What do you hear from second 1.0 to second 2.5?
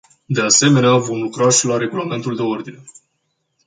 lucra și la regulamentul de